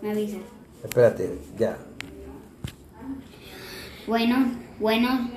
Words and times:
Me 0.00 0.12
avisas. 0.12 0.40
Espérate, 0.84 1.38
ya. 1.58 1.76
Bueno, 4.06 4.52
bueno, 4.78 5.28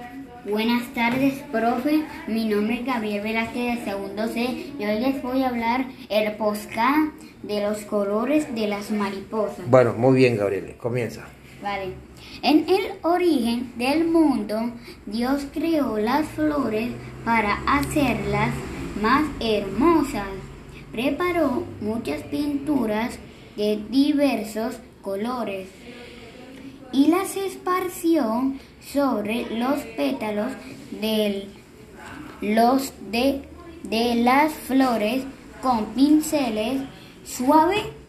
buenas 0.45 0.93
tardes, 0.93 1.41
profe. 1.51 2.03
Mi 2.27 2.45
nombre 2.45 2.75
es 2.75 2.85
Gabriel 2.85 3.23
Velázquez 3.23 3.79
de 3.79 3.85
segundo 3.85 4.27
C 4.27 4.71
y 4.77 4.85
hoy 4.85 4.99
les 4.99 5.21
voy 5.23 5.41
a 5.41 5.49
hablar 5.49 5.85
el 6.09 6.33
posca 6.33 7.11
de 7.41 7.61
los 7.61 7.79
colores 7.79 8.53
de 8.53 8.67
las 8.67 8.91
mariposas. 8.91 9.67
Bueno, 9.67 9.93
muy 9.93 10.17
bien, 10.17 10.37
Gabriel. 10.37 10.75
Comienza. 10.77 11.23
Vale. 11.63 11.93
En 12.43 12.69
el 12.69 12.91
origen 13.01 13.73
del 13.77 14.05
mundo, 14.05 14.71
Dios 15.07 15.47
creó 15.51 15.97
las 15.97 16.27
flores 16.27 16.91
para 17.25 17.61
hacerlas 17.65 18.53
más 19.01 19.23
hermosas. 19.39 20.29
Preparó 20.91 21.63
muchas 21.81 22.21
pinturas 22.23 23.17
de 23.55 23.79
diversos 23.89 24.75
colores 25.01 25.67
y 26.91 27.07
las 27.07 27.35
esparció 27.37 28.53
sobre 28.93 29.57
los 29.57 29.79
pétalos 29.95 30.51
de, 30.99 31.47
los 32.41 32.93
de, 33.11 33.41
de 33.83 34.15
las 34.15 34.53
flores 34.53 35.23
con 35.61 35.85
pinceles 35.87 36.81
suave 37.23 38.01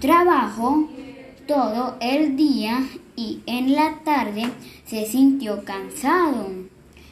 trabajo 0.00 0.88
todo 1.46 1.96
el 2.00 2.36
día 2.36 2.86
y 3.16 3.40
en 3.46 3.74
la 3.74 4.00
tarde 4.04 4.50
se 4.86 5.06
sintió 5.06 5.64
cansado. 5.64 6.50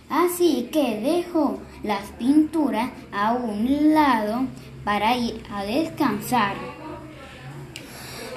Así 0.09 0.69
que 0.71 1.01
dejó 1.01 1.59
las 1.83 2.11
pinturas 2.19 2.91
a 3.11 3.33
un 3.33 3.95
lado 3.95 4.47
para 4.85 5.17
ir 5.17 5.43
a 5.51 5.65
descansar. 5.65 6.74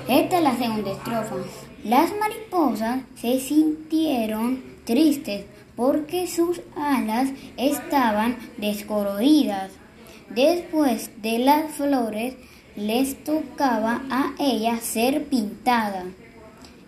Esta 0.09 0.37
es 0.37 0.43
la 0.43 0.57
segunda 0.57 0.91
estrofa. 0.91 1.35
Las 1.83 2.11
mariposas 2.17 3.01
se 3.15 3.41
sintieron 3.41 4.63
tristes 4.85 5.43
porque 5.75 6.27
sus 6.27 6.61
alas 6.77 7.29
estaban 7.57 8.37
descoloridas. 8.57 9.71
Después 10.29 11.11
de 11.21 11.39
las 11.39 11.71
flores 11.73 12.35
les 12.77 13.21
tocaba 13.25 14.01
a 14.09 14.31
ellas 14.39 14.81
ser 14.81 15.25
pintada. 15.25 16.05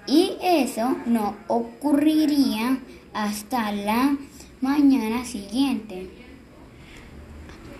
Y 0.07 0.37
eso 0.41 0.95
no 1.05 1.35
ocurriría 1.47 2.79
hasta 3.13 3.73
la 3.73 4.15
mañana 4.61 5.25
siguiente. 5.25 6.09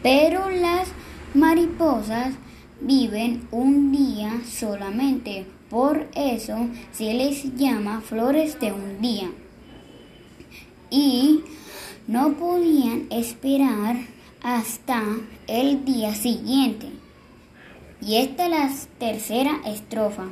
Pero 0.03 0.49
las 0.49 0.89
mariposas 1.33 2.33
viven 2.81 3.47
un 3.51 3.91
día 3.91 4.41
solamente, 4.45 5.45
por 5.69 6.07
eso 6.15 6.67
se 6.91 7.13
les 7.13 7.55
llama 7.55 8.01
flores 8.01 8.59
de 8.59 8.71
un 8.71 9.01
día. 9.01 9.29
Y 10.89 11.43
no 12.07 12.33
podían 12.33 13.05
esperar 13.11 13.97
hasta 14.41 15.03
el 15.47 15.85
día 15.85 16.15
siguiente. 16.15 16.87
Y 18.01 18.15
esta 18.15 18.45
es 18.45 18.49
la 18.49 18.69
tercera 18.97 19.61
estrofa. 19.65 20.25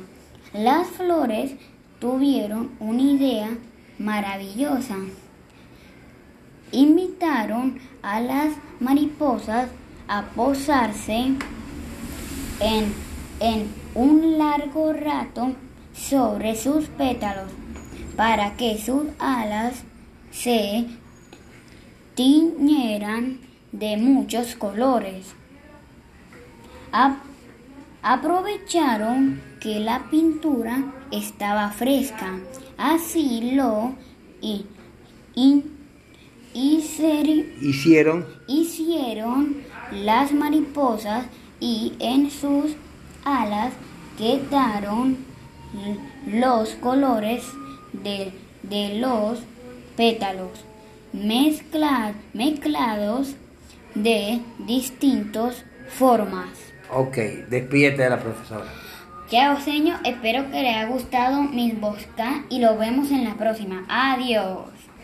Las 0.52 0.88
flores 0.88 1.52
tuvieron 2.00 2.70
una 2.80 3.02
idea 3.02 3.50
maravillosa. 3.98 4.96
Invitaron 6.72 7.78
a 8.02 8.20
las 8.20 8.54
mariposas 8.80 9.68
a 10.08 10.22
posarse 10.34 11.34
en, 12.60 12.92
en 13.40 13.68
un 13.94 14.38
largo 14.38 14.92
rato 14.92 15.54
sobre 15.92 16.56
sus 16.56 16.86
pétalos 16.86 17.50
para 18.16 18.56
que 18.56 18.78
sus 18.78 19.04
alas 19.18 19.84
se 20.30 20.86
tiñeran 22.14 23.40
de 23.72 23.96
muchos 23.96 24.54
colores. 24.56 25.34
Aprovecharon 28.02 29.40
que 29.60 29.80
la 29.80 30.08
pintura 30.10 30.84
estaba 31.10 31.70
fresca, 31.70 32.38
así 32.76 33.52
lo 33.54 33.94
y, 34.40 34.66
y, 35.34 35.64
hicieron 36.54 38.26
hicieron 38.46 39.58
las 39.92 40.32
mariposas 40.32 41.26
y 41.60 41.94
en 41.98 42.30
sus 42.30 42.76
alas 43.24 43.72
quedaron 44.16 45.18
los 46.26 46.70
colores 46.76 47.44
de, 47.92 48.32
de 48.62 48.98
los 48.98 49.40
pétalos 49.96 50.68
mezcla, 51.12 52.12
mezclados 52.32 53.34
de 53.94 54.40
distintas 54.58 55.64
formas. 55.88 56.48
Ok, 56.90 57.16
despídete 57.48 58.02
de 58.02 58.10
la 58.10 58.20
profesora. 58.20 58.66
Chao, 59.30 59.60
señor. 59.60 59.98
Espero 60.04 60.50
que 60.50 60.62
les 60.62 60.74
haya 60.74 60.86
gustado 60.86 61.42
mis 61.42 61.78
boscas 61.78 62.36
y 62.48 62.60
lo 62.60 62.78
vemos 62.78 63.10
en 63.10 63.24
la 63.24 63.34
próxima. 63.34 63.84
Adiós. 63.88 64.77